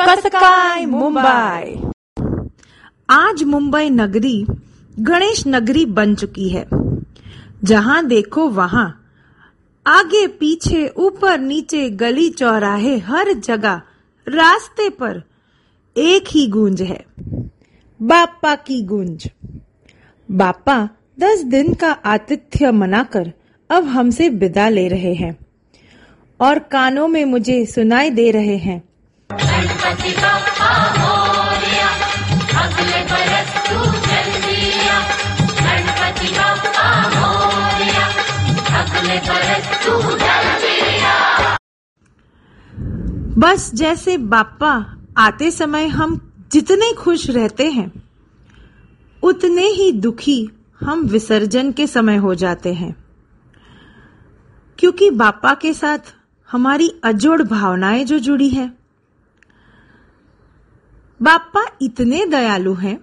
कसकाय 0.00 0.84
मुंबई। 0.86 1.90
आज 3.08 3.42
मुंबई 3.42 3.90
नगरी 3.90 4.44
गणेश 5.00 5.42
नगरी 5.46 5.84
बन 5.86 6.14
चुकी 6.14 6.48
है। 6.48 6.64
जहाँ 7.64 8.04
देखो 8.06 8.48
वहाँ 8.48 8.86
आगे 9.86 10.26
पीछे 10.26 10.86
ऊपर 10.96 11.40
नीचे 11.40 11.88
गली 11.90 12.28
चौराहे 12.30 12.96
हर 12.98 13.32
जगह 13.32 13.82
रास्ते 14.26 14.88
पर 14.90 15.22
एक 15.96 16.28
ही 16.28 16.46
गूंज 16.46 16.82
है। 16.82 17.04
बापा 18.00 18.54
की 18.54 18.82
गूंज। 18.82 19.28
बापा 20.28 20.88
दस 21.20 21.42
दिन 21.44 21.74
का 21.74 21.90
आतिथ्य 21.90 22.70
मनाकर 22.70 23.32
अब 23.70 23.84
हमसे 23.84 24.28
विदा 24.28 24.68
ले 24.68 24.88
रहे 24.88 25.14
हैं 25.14 25.36
और 26.40 26.58
कानों 26.58 27.08
में 27.08 27.24
मुझे 27.24 27.64
सुनाई 27.66 28.10
दे 28.10 28.30
रहे 28.30 28.56
हैं 28.56 28.82
गणपति 29.62 30.10
बप्पा 30.10 30.70
मोरया 30.98 31.88
अगले 32.62 33.02
बरस 33.02 33.50
तू 33.68 33.84
चल 33.84 34.30
दिया 34.40 34.96
गणपति 35.58 36.26
बप्पा 36.26 37.08
मोरया 37.08 38.06
अगले 38.80 39.18
बरस 39.18 39.86
तू 39.86 40.00
चल 40.02 40.48
दिया 40.64 41.56
बस 43.38 43.70
जैसे 43.74 44.16
बापा 44.16 44.96
आते 45.18 45.50
समय 45.50 45.86
हम 45.86 46.32
जितने 46.52 46.92
खुश 46.92 47.30
रहते 47.30 47.70
हैं, 47.70 47.92
उतने 49.22 49.62
ही 49.62 49.92
दुखी 49.92 50.50
हम 50.80 51.00
विसर्जन 51.00 51.72
के 51.72 51.86
समय 51.86 52.16
हो 52.16 52.34
जाते 52.34 52.74
हैं। 52.74 53.04
क्योंकि 54.78 55.10
बापा 55.10 55.54
के 55.54 55.72
साथ 55.72 56.14
हमारी 56.52 57.00
अजोड़ 57.04 57.42
भावनाएँ 57.42 58.04
जो 58.04 58.18
जुड़ी 58.18 58.48
है 58.48 58.81
बापा 61.22 61.64
इतने 61.82 62.24
दयालु 62.26 62.74
हैं 62.74 62.96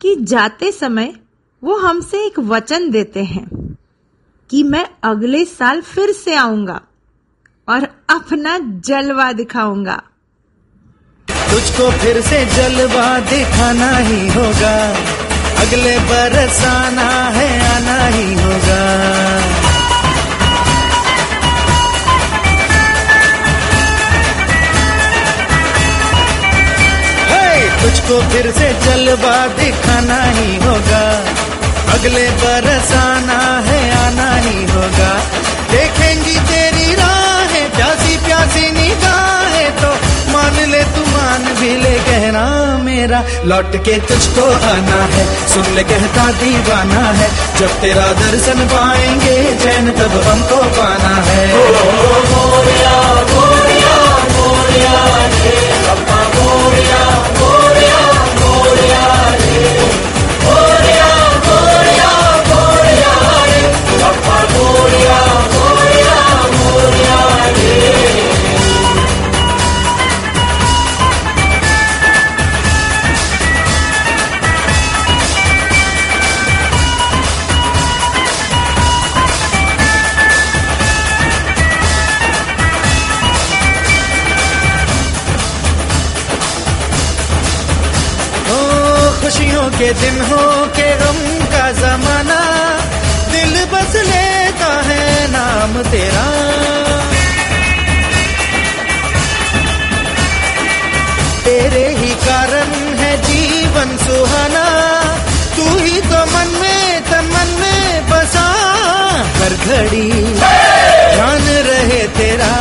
कि 0.00 0.16
जाते 0.16 0.72
समय 0.72 1.14
वो 1.62 1.76
हमसे 1.76 2.24
एक 2.26 2.38
वचन 2.38 2.90
देते 2.90 3.24
हैं 3.24 3.46
कि 4.50 4.62
मैं 4.62 4.86
अगले 5.02 5.44
साल 5.44 5.80
फिर 5.80 6.12
से 6.12 6.34
आऊँगा 6.34 6.80
और 7.68 7.84
अपना 8.10 8.58
जलवा 8.58 9.32
दिखाऊँगा। 9.32 10.02
तुझको 11.28 11.90
फिर 11.90 12.20
से 12.20 12.44
जलवा 12.46 13.18
दिखाना 13.20 13.96
ही 13.96 14.28
होगा। 14.28 14.76
अगले 15.62 15.98
बरस 15.98 16.64
आना 16.64 17.10
है 17.30 17.50
आना 17.76 18.06
ही 18.06 18.41
तुझको 28.12 28.28
फिर 28.32 28.50
से 28.56 28.68
जलवा 28.84 29.36
दिखाना 29.56 30.20
ही 30.36 30.56
होगा 30.64 31.04
अगले 31.94 32.24
बरस 32.42 32.92
आना 32.96 33.38
है 33.66 33.78
आना 34.04 34.28
ही 34.46 34.64
होगा 34.72 35.12
देखेंगी 35.72 36.36
तेरी 36.50 36.92
राहें 37.00 37.64
प्यासी 37.76 38.16
प्यासी 38.26 38.64
निगाहें 38.76 39.70
तो 39.80 39.92
मान 40.32 40.58
ले 40.72 40.82
तू 40.96 41.04
मान 41.14 41.44
भी 41.60 41.70
ले 41.84 41.94
कहना 42.08 42.44
मेरा 42.88 43.22
लौट 43.52 43.76
के 43.88 43.98
तुझको 44.10 44.44
आना 44.72 45.00
है 45.16 45.24
सुन 45.54 45.72
ले 45.76 45.82
कहता 45.92 46.30
दीवाना 46.42 47.02
है 47.20 47.30
जब 47.60 47.80
तेरा 47.84 48.06
दर्शन 48.20 48.64
पाएँगे 48.74 49.36
चैन 49.64 49.90
तब 50.00 50.20
हमको 50.28 50.60
पाना 50.80 51.14
है 51.30 51.42
ओ, 51.62 51.64
मोरिया 51.64 52.20
मोरिया 52.34 52.94
खुशियों 89.32 89.68
के 89.72 89.86
दिन 89.96 90.16
हो 90.28 90.44
के 90.76 90.88
गम 91.00 91.18
का 91.52 91.66
जमाना 91.72 92.40
दिल 93.32 93.54
बस 93.72 93.94
लेता 94.08 94.68
है 94.88 95.04
नाम 95.32 95.72
तेरा। 95.84 96.24
तेरे 101.44 101.86
ही 102.00 102.12
कारण 102.26 102.76
है 103.00 103.12
जीवन 103.22 103.96
सुहाना, 104.04 104.66
तू 105.56 105.68
ही 105.78 106.00
तो 106.12 106.24
मन 106.34 106.54
में, 106.60 107.02
तन 107.10 107.32
मन 107.34 107.58
में 107.60 108.08
बसा। 108.10 108.46
हर 109.40 109.56
घड़ी 109.66 110.08
ध्यान 110.44 111.44
रहे 111.70 112.06
तेरा, 112.18 112.54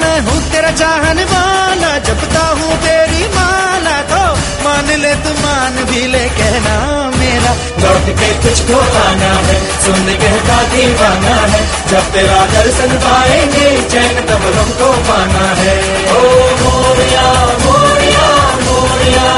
मैं 0.00 0.18
हूँ 0.20 0.42
तेरा 0.52 0.70
चाहने 0.82 1.24
वाला, 1.34 1.98
जपता 2.08 2.46
हूँ 2.50 2.76
तेरी 2.78 2.95
ले 4.96 5.14
तू 5.14 5.30
मान 5.42 5.74
भी 5.84 6.06
ले, 6.06 6.24
कहना 6.38 6.76
मेरा। 7.16 7.52
लौट 7.82 8.06
के 8.18 8.30
तुझको 8.42 8.78
आना 9.00 9.32
है, 9.48 9.56
सुन 9.80 10.06
कहता 10.22 10.62
दीवाना 10.62 11.36
है। 11.52 11.60
जब 11.90 12.12
तेरा 12.12 12.40
दर्शन 12.46 12.96
पाएँगे, 12.96 13.68
चैन 13.90 14.20
तब 14.26 14.46
हमको 14.58 14.92
पाना 15.08 15.48
है। 15.60 15.76
ओ 16.12 16.22
मोरिया 16.62 17.26
मोरिया 17.64 18.28
मोरिया 18.64 19.28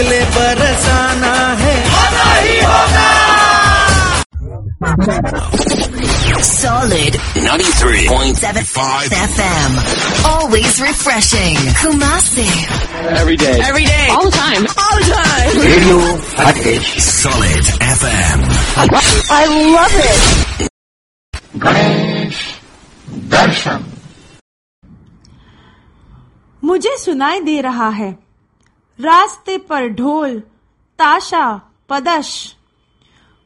अगले 0.00 0.20
बरस 0.34 0.84
आना 0.88 1.32
है 1.62 1.72
आना 2.02 2.28
ही 2.34 2.58
होगा 2.68 3.08
Solid 6.50 7.16
93.75 7.44 9.14
FM. 9.24 9.74
Always 10.30 10.78
refreshing. 10.84 11.56
Kumasi. 11.80 12.46
Every 13.20 13.36
day. 13.42 13.52
Every 13.66 13.84
day. 13.88 14.06
All 14.14 14.24
the 14.28 14.36
time. 14.36 14.64
All 14.84 14.96
the 15.00 15.08
time. 15.10 15.60
Radio 15.64 15.98
Hotcake. 16.40 16.88
Solid 17.08 17.70
FM. 17.88 18.46
I 19.40 19.44
love 19.76 20.00
it. 20.06 20.22
Ganesh 21.66 22.40
दर्शन 23.36 23.84
मुझे 26.72 26.96
सुनाई 27.04 27.40
दे 27.50 27.60
रहा 27.68 27.88
है 28.00 28.10
रास्ते 29.00 29.58
पर 29.58 29.88
ढोल, 29.88 30.38
ताशा, 30.98 31.60
पदश। 31.88 32.56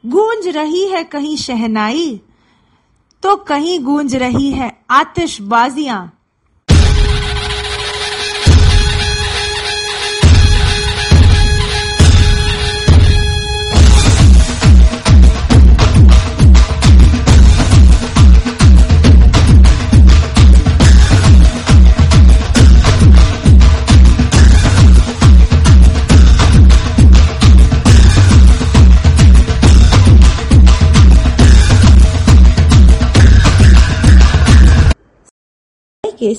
गूंज 0.04 0.48
रही 0.48 0.86
है 0.88 1.04
कहीं 1.04 1.36
शहनाई 1.36 2.20
तो 3.22 3.36
कहीं 3.36 3.78
गूंज 3.80 4.16
रही 4.16 4.50
है 4.52 4.70
आतिशबाजियाँ। 4.90 6.13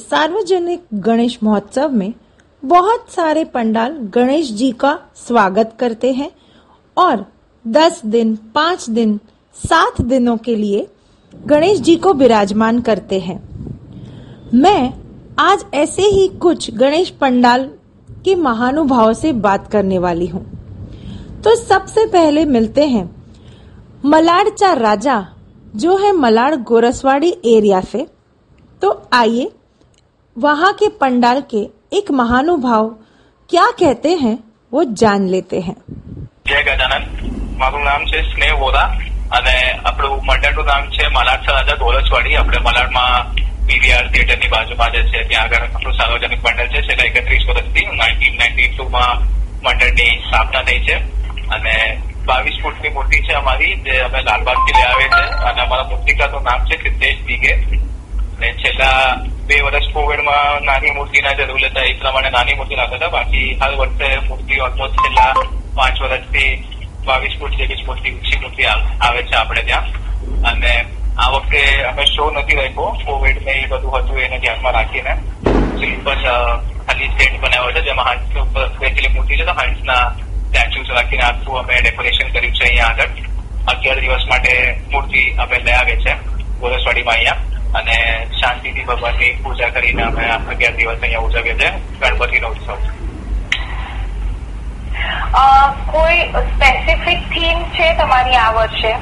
सार्वजनिक 0.09 0.81
गणेश 0.93 1.37
महोत्सव 1.43 1.89
में 1.89 2.13
बहुत 2.63 3.05
सारे 3.09 3.43
पंडाल 3.43 3.97
गणेश 4.15 4.51
जी 4.51 4.71
का 4.71 4.97
स्वागत 5.17 5.71
करते 5.79 6.11
हैं 6.13 6.29
और 6.97 7.23
10 7.65 8.01
दिन, 8.05 8.35
5 8.55 8.89
दिन, 8.89 9.19
सात 9.55 10.01
दिनों 10.01 10.37
के 10.37 10.55
लिए 10.55 10.85
गणेश 11.33 11.79
जी 11.79 11.95
को 11.95 12.13
विराजमान 12.13 12.81
करते 12.81 13.19
हैं। 13.19 13.39
मैं 14.53 14.93
आज 15.39 15.65
ऐसे 15.73 16.01
ही 16.01 16.27
कुछ 16.41 16.69
गणेश 16.75 17.09
पंडाल 17.21 17.69
के 18.25 18.35
महानुभाव 18.35 19.13
से 19.13 19.33
बात 19.33 19.67
करने 19.71 19.97
वाली 19.97 20.27
हूँ। 20.27 20.45
तो 21.43 21.55
सबसे 21.55 22.05
पहले 22.05 22.45
मिलते 22.45 22.85
हैं 22.85 23.09
मलाड़चा 24.05 24.73
राजा 24.73 25.25
जो 25.75 25.97
है 25.97 26.11
मलाड़ 26.11 26.55
गोरसवाड़ी 26.55 27.35
एरिया 27.45 27.81
से। 27.81 28.07
तो 28.81 29.01
आइए 29.13 29.51
वहां 30.36 30.72
के 30.74 30.88
पंडाल 30.98 31.40
के 31.50 31.62
एक 31.92 32.10
महानुभाव 32.12 32.88
क्या 33.50 33.66
कहते 33.76 34.14
हैं 34.16 34.36
वो 34.72 34.84
જાન 34.96 35.28
લેતે 35.28 35.60
हैं 35.60 35.76
જય 36.44 36.60
ગજાનન 36.62 37.06
મારું 37.56 37.82
નામ 37.84 38.04
છે 38.04 38.22
સ્નેહ 38.24 38.52
વોરા 38.56 38.84
અને 39.30 39.54
આપણું 39.82 40.20
મંડળનું 40.22 40.66
નામ 40.66 40.84
છે 40.90 41.08
મલાડ 41.08 41.48
રાજા 41.48 41.78
ગોરસવાડી 41.78 42.36
આપણે 42.36 42.60
મલાડમાં 42.60 43.32
પીવીઆર 43.66 44.06
થિયેટરની 44.08 44.50
બાજુમાં 44.50 44.92
જે 44.92 45.02
છે 45.04 45.24
ત્યાં 45.24 45.44
આગળ 45.46 45.64
આપણું 45.64 45.94
સાર્વજનિક 45.94 46.40
મંડળ 46.40 46.70
છે 46.70 46.82
છેલ્લા 46.82 47.08
એકત્રીસ 47.10 47.44
વર્ષથી 47.48 47.86
નાઇન્ટીન 47.92 48.38
નાઇન્ટી 48.38 48.68
ટુમાં 48.70 49.26
મંડળની 49.62 50.14
સ્થાપના 50.20 50.64
થઈ 50.64 50.80
છે 50.82 50.96
અને 51.50 51.74
બાવીસ 52.26 52.62
ફૂટની 52.62 52.92
મૂર્તિ 52.92 53.22
છે 53.22 53.34
અમારી 53.34 53.74
જે 53.84 54.00
અમે 54.02 54.22
લાલબાગથી 54.22 54.74
લઈ 54.74 54.86
આવે 54.86 55.06
છે 55.08 55.22
અને 55.44 55.60
અમારા 55.60 55.90
મૂર્તિકારનું 55.90 56.44
નામ 56.44 56.66
છે 56.66 56.76
સિદ્ધેશ 56.78 57.22
દિગે 57.26 57.52
અને 58.34 58.48
છેલ્લા 58.56 59.02
બે 59.47 59.61
વર્ષ 59.61 59.93
કોવિડમાં 59.93 60.65
નાની 60.65 60.91
મૂર્તિના 60.91 61.33
જરૂર 61.33 61.65
હતા. 61.65 61.81
એ 61.81 61.93
પ્રમાણે 61.93 62.29
નાની 62.29 62.53
મૂર્તિ 62.53 62.75
નાખતા 62.75 62.95
હતા. 62.95 63.07
બાકી 63.07 63.57
હાલ 63.61 63.75
વર્ષે 63.75 64.19
મૂર્તિ 64.27 64.59
ઓલમોસ્ટ 64.59 64.93
છેલ્લા 64.93 65.33
પાંચ 65.75 66.01
વર્ષથી 66.01 66.63
બાવીસ 67.05 67.35
ફૂટ 67.39 67.51
જેવી 67.51 67.83
મૂર્તિ, 67.85 68.11
ઊંચી 68.11 68.39
મૂર્તિ 68.39 68.63
આવે 68.63 69.23
છે 69.23 69.35
આપણે 69.35 69.63
ત્યાં. 69.63 69.85
અને 70.41 70.85
આ 71.17 71.29
વખતે 71.29 71.83
અમે 71.83 72.05
શો 72.05 72.31
નથી 72.31 72.55
રાખ્યો. 72.55 72.97
કોવિડ 73.05 73.43
ને 73.45 73.51
એ 73.51 73.65
બધું 73.65 73.97
હતું, 73.97 74.19
એને 74.19 74.39
ધ્યાનમાં 74.39 74.73
રાખીને 74.73 75.13
સિમ્પલ 75.79 76.15
ખાલી 76.87 77.07
સ્ટેન્ડ 77.07 77.39
બનાવ્યો 77.41 77.71
છે, 77.71 77.81
જેમાં 77.81 78.05
હંસ 78.05 78.37
ઉપર 78.37 78.67
બેસેલી 78.67 79.07
મૂર્તિ 79.07 79.37
છે. 79.37 79.45
તો 79.45 79.51
હંસના 79.51 80.15
સ્ટેચ્યુઝ 80.49 80.89
રાખીને 80.89 81.23
આખું 81.23 81.59
અમે 81.59 81.81
ડેકોરેશન 81.81 82.27
કર્યું 82.27 82.53
છે 82.53 82.63
અહીંયા 82.63 82.85
આગળ. 82.85 83.09
અગિયાર 83.67 83.99
દિવસ 83.99 84.25
માટે 84.29 84.79
મૂર્તિ 84.91 85.31
અમે 85.31 85.59
લઈ 85.59 85.71
આવે 85.71 85.95
છે. 85.95 86.13
ગોરસવાડીમાં 86.59 87.13
અહીંયા. 87.13 87.54
અને 87.79 87.95
શાંતિથી 88.41 88.85
ભગવાનની 88.89 89.31
પૂજા 89.43 89.71
કરીને 89.75 90.03
અમે 90.03 90.23
અગિયાર 90.35 90.75
દિવસ 90.77 91.01
અહીંયા 91.03 91.25
ઉજવીએ 91.27 91.55
છીએ. 91.59 91.71
ગણપતિનો 92.01 92.47
ઉત્સવ 92.53 92.79
કોઈ 95.91 96.21
સ્પેસિફિક 96.53 97.21
થીમ 97.33 97.57
છે 97.75 97.87
તમારી 97.99 98.37
આ 98.43 98.51
વર્ષે? 98.57 98.93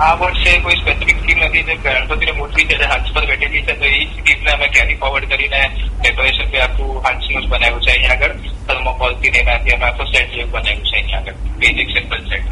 આ 0.00 0.14
વર્ષે 0.22 0.50
કોઈ 0.64 0.76
સ્પેસિફિક 0.82 1.18
થીમ 1.26 1.38
નથી. 1.44 1.64
જે 1.68 1.74
ગણપતિની 1.84 2.36
મૂર્તિ 2.38 2.66
છે 2.68 2.76
જે 2.80 2.86
હંસ 2.92 3.12
પર 3.14 3.26
બેઠેલી 3.30 3.64
છે 3.66 3.74
તો 3.80 3.84
એ 3.84 4.04
જ 4.04 4.24
થીમને 4.26 4.50
અમે 4.52 4.68
કેરી 4.74 4.98
ફોરવર્ડ 5.02 5.28
કરીને 5.32 5.60
ડેકોરેશન 6.00 6.50
બી 6.52 6.62
આખું 6.66 6.92
હંસનું 7.06 7.42
જ 7.42 7.46
બનાવ્યું 7.48 7.82
છે 7.86 7.90
અહીંયા 7.94 8.18
આગળ. 8.20 8.34
થર્મોકોલથી 8.68 9.30
ને 9.30 9.38
એનાથી 9.44 9.74
અમે 9.76 9.86
આખું 9.90 10.08
સેટ 10.12 10.28
જેવું 10.34 10.50
બનાવ્યું 10.52 10.86
છે 10.90 10.96
અહીંયા 10.96 11.20
આગળ. 11.20 11.36
Basic 11.60 11.88
simple 11.96 12.20
set 12.30 12.44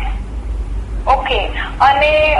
okay. 1.07 1.41
અને 1.81 2.37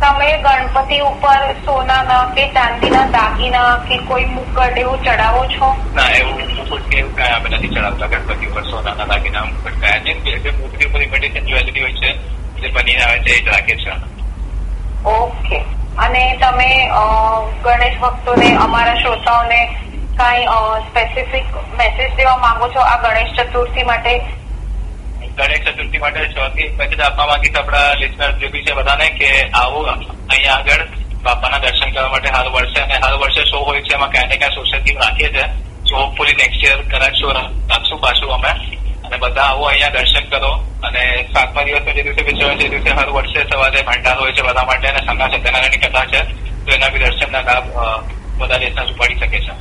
તમે 0.00 0.28
ગણપતિ 0.38 1.00
ઉપર 1.00 1.52
સોનાના 1.64 2.24
કે 2.24 2.46
ચાંદીના 2.48 3.04
દાગીના 3.06 3.76
કે 3.88 3.98
કોઈ 3.98 4.24
મુકટ 4.24 4.78
એવું 4.78 5.04
ચડાવો 5.04 5.46
છો? 5.46 5.76
ના 5.94 6.08
એવું 6.08 6.40
મુકટ 6.56 6.88
કે 6.88 6.98
એવું 6.98 7.16
કાંઈ 7.16 7.30
અમે 7.30 7.48
નથી 7.50 7.68
ચડાવતા 7.68 8.06
ગણપતિ 8.06 8.46
ઉપર 8.46 8.62
સોનાના 8.62 9.04
દાગીના 9.04 9.44
મુકટ 9.44 9.80
કયા 9.80 9.98
છે 9.98 10.38
જે 10.38 10.50
મૂર્તિ 10.50 10.86
ઉપર 10.86 11.02
ઇમિટેશન 11.02 11.44
જ્વેલરી 11.44 11.80
હોય 11.80 11.92
છે 11.92 12.12
જે 12.60 12.68
બનીને 12.68 13.02
આવે 13.02 13.18
છે 13.18 13.30
એ 13.30 13.44
જ 13.44 13.48
રાખે 13.48 13.76
છે. 13.76 13.90
ઓકે. 15.08 15.64
અને 15.98 16.36
તમે 16.40 16.90
ગણેશ 17.64 17.98
ભક્તોને 17.98 18.54
અમારા 18.56 18.94
શ્રોતાઓને 18.94 19.76
કાંઈ 20.16 20.46
સ્પેસિફિક 20.90 21.44
મેસેજ 21.76 22.16
દેવા 22.16 22.36
માંગો 22.36 22.68
છો 22.68 22.80
આ 22.80 22.96
ગણેશ 23.02 23.32
ચતુર્થી 23.36 23.82
માટે? 23.82 24.22
ગણેશ 25.36 25.64
ચતુર્થી 25.66 26.02
માટે 26.02 26.26
ચોથી 26.34 26.68
પેકેજ 26.78 27.00
આપવા 27.00 27.26
માંગીશ 27.30 27.56
આપણા 27.58 27.94
લિસ્નર 28.00 28.32
જે 28.40 28.46
બી 28.52 28.64
છે 28.66 28.74
બધાને 28.78 29.08
કે 29.18 29.30
આવો 29.60 29.80
અહીંયા 29.86 30.58
આગળ 30.58 30.84
બાપાના 31.24 31.62
દર્શન 31.64 31.90
કરવા 31.94 32.12
માટે 32.14 32.30
હાલ 32.36 32.48
વર્ષે 32.54 32.80
અને 32.84 32.96
હાલ 33.02 33.16
વર્ષે 33.22 33.42
શો 33.50 33.58
હોય 33.66 33.82
છે, 33.86 33.94
એમાં 33.96 34.10
ક્યાં 34.12 34.28
ને 34.28 34.36
ક્યાં 34.36 34.56
સોશિયલ 34.58 34.82
થીમ 34.84 34.98
રાખીએ 35.02 35.30
છે. 35.36 35.44
સો 35.88 35.94
હોપફુલી 35.96 36.36
નેક્સ્ટ 36.42 36.62
યર 36.66 36.78
કરાશું 36.92 37.32
રાખશું 37.70 38.00
પાછું 38.04 38.34
અમે. 38.36 38.52
અને 39.04 39.16
બધા 39.22 39.48
આવો 39.50 39.64
અહીંયા 39.70 39.96
દર્શન 39.96 40.24
કરો. 40.32 40.52
અને 40.86 41.02
સાતમા 41.34 41.64
દિવસે 41.66 41.90
જે 41.96 42.02
દિવસે 42.02 42.22
વિચાર 42.28 42.56
છે 42.58 42.68
દિવસે 42.74 42.90
હર 42.98 43.10
વર્ષે 43.16 43.40
સવારે 43.50 43.82
ભંડાર 43.88 44.16
હોય 44.20 44.32
છે 44.36 44.42
બધા 44.48 44.66
માટે 44.70 44.88
અને 44.92 45.00
સંગા 45.06 45.28
સત્યનારાયણની 45.34 45.82
કથા 45.84 46.06
છે, 46.12 46.20
તો 46.64 46.70
એના 46.76 46.90
બી 46.94 47.02
દર્શનના 47.04 47.44
લાભ 47.48 47.66
બધા 48.38 48.62
દેશના 48.62 48.90
ઉપાડી 48.94 49.18
શકે 49.20 49.38
છે. 49.44 49.52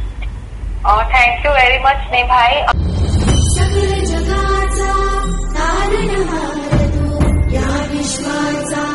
થેન્ક 1.11 1.45
યુ 1.45 1.53
વેરી 1.59 1.81
મચ 1.85 2.01
ને 2.11 2.23
ભાઈ 2.31 2.61
या 7.53 7.87
विश्वाचा 7.91 8.92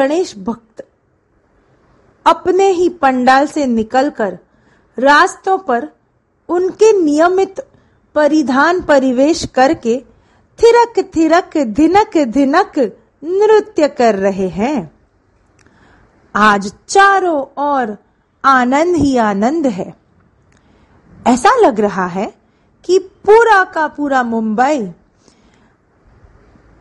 गणेश 0.00 0.34
भक्त 0.38 0.84
अपने 2.26 2.68
ही 2.68 2.88
पंडाल 2.88 3.46
से 3.46 3.66
निकलकर 3.66 4.38
रास्तों 4.98 5.58
पर 5.58 5.88
उनके 6.48 6.92
नियमित 7.02 7.60
परिधान 8.14 8.80
परिवेश 8.82 9.44
करके 9.46 9.96
थिरक 10.58 10.98
थिरक, 11.16 11.56
धिनक 11.58 12.18
धिनक 12.18 12.78
नृत्य 13.24 13.88
कर 13.88 14.14
रहे 14.14 14.48
हैं। 14.48 14.90
आज 16.34 16.72
चारों 16.88 17.40
ओर 17.58 17.96
आनंद 18.44 18.96
ही 18.96 19.16
आनंद 19.16 19.66
है। 19.66 19.94
ऐसा 21.26 21.56
लग 21.56 21.80
रहा 21.80 22.06
है 22.06 22.34
कि 22.84 22.98
पूरा 22.98 23.64
का 23.64 23.86
पूरा 23.88 24.22
मुंबई 24.22 24.80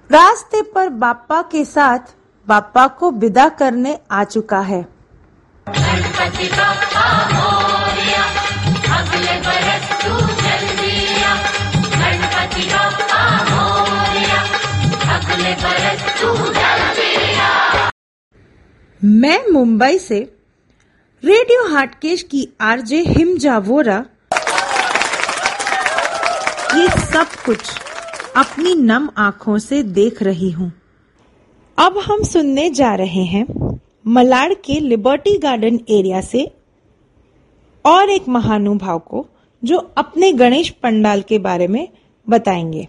रास्ते 0.10 0.62
पर 0.62 0.90
बापा 0.90 1.42
के 1.42 1.66
साथ 1.66 2.16
बापा 2.50 2.88
को 3.00 3.12
विदा 3.12 3.48
करने 3.50 3.98
आ 4.12 4.24
चुका 4.24 4.60
है। 4.60 4.82
मैं 19.02 19.40
मुंबई 19.52 19.98
से 20.00 20.20
रेडियो 21.24 21.68
हाटकेश 21.74 22.24
की 22.24 22.48
आरजे 22.62 23.00
हिमजा 23.08 23.58
वोरा। 23.58 24.04
ये 26.76 26.88
सब 27.06 27.28
कुछ 27.46 27.72
अपनी 28.38 28.76
नम 28.76 29.10
आँखों 29.18 29.58
से 29.60 29.84
देख 29.84 30.24
रही 30.24 30.52
हूँ। 30.52 30.72
अब 31.80 31.98
हम 31.98 32.24
सुनने 32.24 32.70
जा 32.70 32.96
रहे 32.96 33.24
हैं 33.24 33.46
मलाड 34.08 34.54
के 34.54 34.90
लिबर्टी 34.90 35.38
गार्डन 35.38 35.80
एरिया 35.90 36.22
से 36.22 36.52
और 37.86 38.10
एक 38.10 38.30
महानुभाव 38.30 39.00
को, 39.00 39.28
जो 39.66 39.78
अपने 39.98 40.32
गणेश 40.32 40.70
पंडाल 40.70 41.22
के 41.22 41.38
बारे 41.38 41.68
में 41.68 41.88
बताएँगे। 42.30 42.88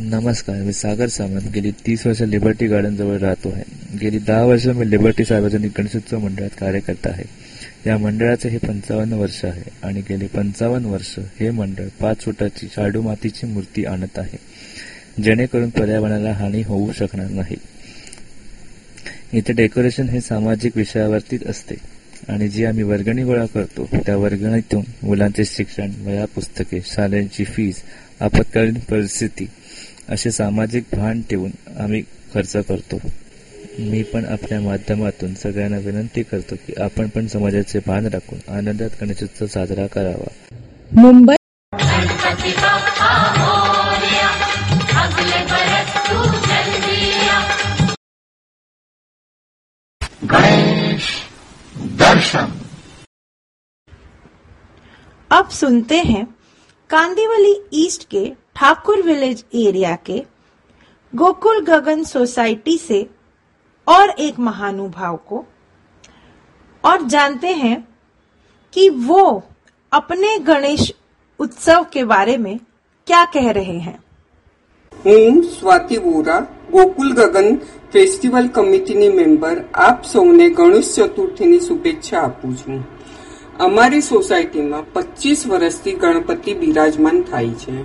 नमस्कार, 0.00 0.56
मी 0.56 0.72
सागर 0.72 1.08
सामंत 1.08 1.52
गेली 1.52 1.72
तीस 1.72 2.06
वर्ष 2.06 2.22
लिबर्टी 2.22 2.66
गार्डन 2.66 2.96
जवळ 2.96 3.18
राहतो 3.18 3.48
आहे. 3.48 3.98
गेली 3.98 4.18
दहा 4.18 4.44
वर्ष 4.44 4.66
मी 4.66 4.90
लिबर्टी 4.90 5.24
सार्वजनिक 5.24 5.70
गणेशोत्सव 5.78 6.18
मंडळात 6.18 6.50
कार्यकर्ता 6.58 7.10
आहे. 7.10 7.24
या 7.86 7.98
मंडळाचे 7.98 8.48
हे 8.48 8.58
पंचावन्न 8.58 9.12
वर्ष 9.12 9.44
आहे 9.44 9.70
आणि 9.82 10.00
गेली 10.00 10.26
पंचावन्न 10.26 10.86
वर्ष 10.86 11.18
हे 11.18 11.50
मंडळ 11.50 11.84
पाच 12.00 12.16
फुटाची 12.20 12.68
शाडू 12.72 13.02
मातीची 13.02 13.46
मूर्ती 13.46 13.84
आणत 13.84 14.18
आहे. 14.18 14.38
जेणेकरून 15.22 15.70
पर्यावरणाला 15.70 16.32
हानी 16.32 16.62
होऊ 16.62 16.92
शकणार 16.92 17.30
नाही. 17.30 17.56
इथे 19.32 19.52
डेकोरेशन 19.52 20.08
हे 20.08 20.20
सामाजिक 20.20 20.76
विषयावरतीच 20.76 21.46
असते. 21.46 21.74
आणि 22.28 22.48
जी 22.48 22.64
आम्ही 22.64 22.84
वर्गणी 22.84 23.22
गोळा 23.22 23.46
करतो 23.46 23.88
त्या 24.06 24.16
वर्गणीतून 24.16 24.82
मुलांचे 25.02 25.44
शिक्षण 25.44 25.90
वया 25.98 26.24
पुस्तके 26.24 26.80
शाळेची 26.84 27.44
फीज 27.44 27.74
आपत्कालीन 28.20 28.74
परिस्थिती 28.74 29.48
असे 30.08 30.30
सामाजिक 30.30 30.84
भान 30.92 31.22
ठेवून 31.30 31.50
आम्ही 31.76 32.02
खर्च 32.34 32.52
करतो. 32.52 33.00
मी 33.78 34.02
पण 34.02 34.24
आपल्या 34.24 34.60
माध्यमातून 34.60 35.34
सगळ्यांना 35.34 35.78
विनंती 35.78 36.22
करतो 36.22 36.54
की 36.66 36.72
आपण 36.80 37.08
पण 37.08 37.26
समाजाचे 37.26 37.78
भान 37.86 38.06
राखून 38.06 38.38
आनंदात 38.48 38.90
गणेशोत्सव 39.00 39.46
साजरा 39.46 39.86
करावा. 39.86 40.28
मुंबई 40.92 41.34
अब 55.47 55.49
सुनते 55.51 55.97
हैं 56.01 56.25
कांदीवली 56.89 57.55
ईस्ट 57.75 58.03
के 58.09 58.25
ठाकुर 58.55 59.01
विलेज 59.01 59.43
एरिया 59.57 59.95
के 60.05 60.23
गोकुल 61.13 61.63
गगन 61.65 62.03
सोसाइटी 62.03 62.77
से 62.77 63.05
और 63.87 64.09
एक 64.19 64.39
महानुभाव 64.39 65.15
को 65.29 65.43
और 66.83 67.01
जानते 67.07 67.53
हैं 67.55 67.75
कि 68.73 68.89
वो 69.01 69.25
अपने 69.91 70.37
गणेश 70.43 70.91
उत्सव 71.39 71.85
के 71.93 72.03
बारे 72.05 72.37
में 72.37 72.57
क्या 73.07 73.25
कह 73.33 73.51
रहे 73.51 73.77
हैं 73.79 73.99
હું 75.05 75.37
સ્વાતિ 75.45 75.97
વોરા 75.99 76.35
ગોકુલ 76.71 77.09
ગગન 77.15 77.47
ફેસ્ટિવલ 77.93 78.45
કમિટીની 78.49 79.07
મેમ્બર 79.11 79.55
આપ 79.81 80.05
સૌને 80.05 80.45
ગણેશ 80.51 80.91
ચતુર્થીની 80.97 81.57
શુભેચ્છા 81.61 82.21
આપું 82.21 82.53
છું 82.57 82.77
અમારી 83.58 84.00
સોસાયટીમાં 84.00 84.92
પચીસ 84.92 85.46
વર્ષથી 85.46 85.92
ગણપતિ 85.92 86.54
બિરાજમાન 86.54 87.22
થાય 87.22 87.48
છે. 87.48 87.82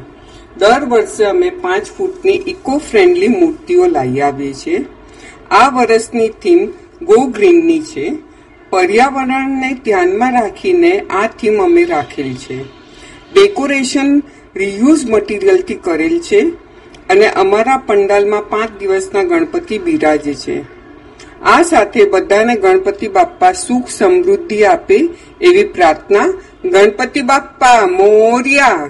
દર 0.58 0.86
વર્ષે 0.86 1.24
અમે 1.24 1.50
પાંચ 1.50 1.88
ફૂટની 1.98 2.32
ઇકો 2.48 2.78
ફ્રેન્ડલી 2.78 3.28
મૂર્તિઓ 3.28 3.86
લાવી 3.86 4.22
આવીએ 4.22 4.54
છીએ. 4.54 4.86
આ 5.52 5.70
વર્ષની 5.70 6.30
થીમ 6.30 6.68
ગો 7.02 7.26
ગ્રીનની 7.26 7.80
છે. 7.80 8.18
પર્યાવરણને 8.70 9.74
ધ્યાનમાં 9.74 10.32
રાખીને 10.32 11.00
આ 11.00 11.28
થીમ 11.28 11.64
અમે 11.64 11.86
રાખેલ 11.86 12.34
છે. 12.34 12.64
ડેકોરેશન 13.34 14.24
રિયુઝ 14.56 15.10
મટીરિયલથી 15.10 15.76
કરેલ 15.76 16.20
છે 16.20 16.40
અને 17.10 17.28
અમારા 17.28 17.78
પંડાલમાં 17.78 18.50
પાંચ 18.50 18.80
દિવસના 18.80 19.24
ગણપતિ 19.24 19.78
બિરાજે 19.78 20.34
છે. 20.34 20.73
આ 21.44 21.62
સાથે 21.62 22.06
બધાને 22.06 22.56
ગણપતિ 22.56 23.08
બાપ્પા 23.08 23.54
સુખ 23.54 23.90
સમૃદ્ધિ 23.90 24.66
આપે 24.66 24.98
એવી 25.42 25.64
પ્રાર્થના 25.64 26.28
ગણપતિ 26.66 27.22
બાપ્પા 27.22 27.88
મોર્યા. 27.88 28.90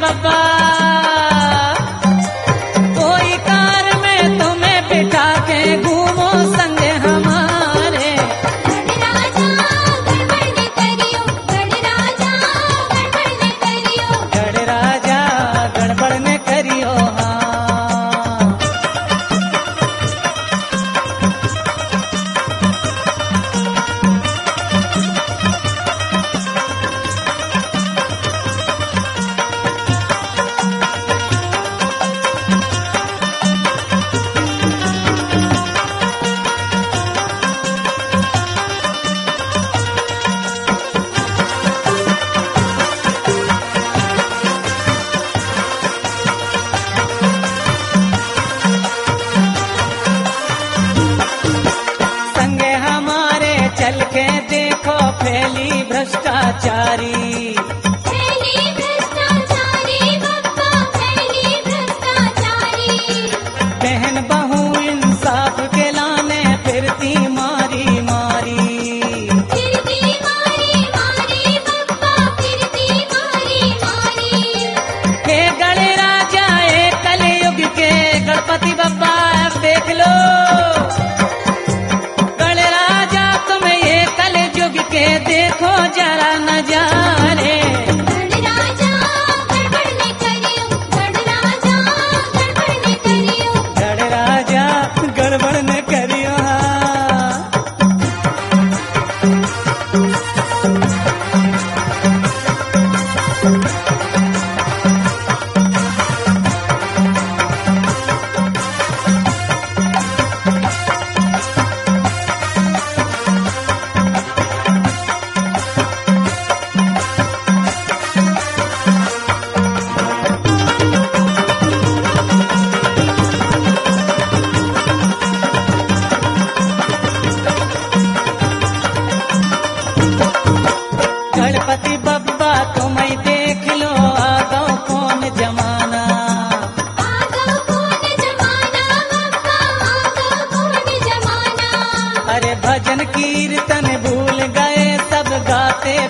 बिठा 0.00 0.12
के 0.24 0.57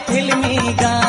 फिल्मी 0.09 0.57
गाने। 0.83 1.08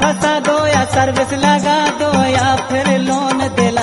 फंसा 0.00 0.38
दो 0.46 0.56
या 0.66 0.84
सर्विस 0.94 1.32
लगा 1.44 1.76
दो 2.00 2.10
या 2.30 2.54
फिर 2.68 2.86
लोन 3.06 3.38
दिला 3.56 3.73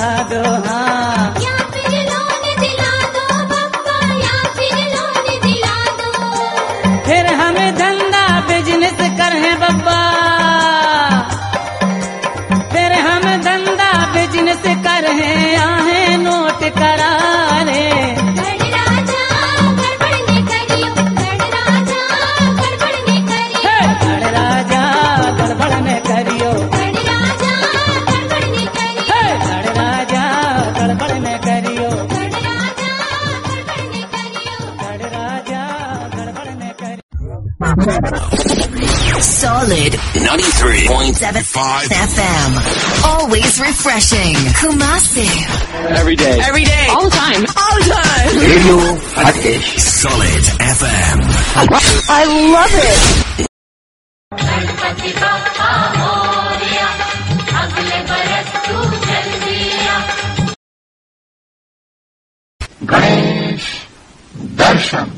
Solid 39.22 39.94
93.75 39.94 41.90
FM. 41.90 43.06
Always 43.06 43.60
refreshing. 43.60 44.36
Kumasi. 44.62 45.26
Every 45.98 46.16
day. 46.16 46.40
Every 46.46 46.64
day. 46.64 46.88
All 46.92 47.06
the 47.06 47.10
time. 47.10 47.42
All 47.58 47.76
the 47.80 47.86
time. 47.90 48.38
Radio 48.38 48.78
Hatish. 49.18 49.80
Solid 49.80 50.44
FM. 50.62 51.18
I 52.10 52.26
love 52.54 52.72
it. 52.74 53.48
Ganesh 62.86 63.86
Darshan 64.58 65.10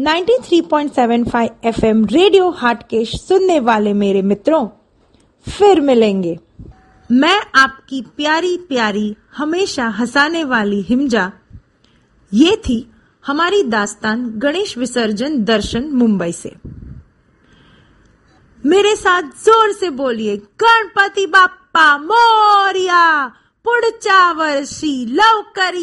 93.75 0.00 1.48
FM 1.64 2.04
radio 2.04 2.50
Hatkesh 2.50 3.10
सुनने 3.20 3.58
वाले 3.60 3.92
मेरे 3.92 4.22
मित्रों, 4.22 4.68
फिर 5.46 5.80
मिलेंगे। 5.80 6.38
मैं 7.10 7.40
आपकी 7.54 8.00
प्यारी 8.16 8.56
प्यारी, 8.56 9.16
हमेशा 9.36 9.88
हंसाने 9.88 10.44
वाली 10.44 10.80
हिमजा। 10.82 11.32
ये 12.32 12.56
थी 12.56 12.78
हमारी 13.26 13.62
दास्तान 13.62 14.24
गणेश 14.36 14.78
विसर्जन 14.78 15.44
दर्शन 15.44 15.90
मुंबई 15.92 16.32
से। 16.32 16.54
मेरे 18.66 18.96
साथ 18.96 19.22
ज़ोर 19.22 19.72
से 19.72 19.90
बोलिए, 19.90 20.36
गणपति 20.36 21.26
बाप्पा 21.26 21.98
मोरिया 21.98 23.26
पुढच्या 23.64 24.32
वर्षी 24.32 25.04
लवकर 25.06 25.74